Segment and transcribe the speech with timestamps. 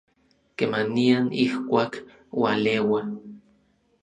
[0.57, 1.93] kemanian, ijkuak,
[2.41, 3.01] ualeua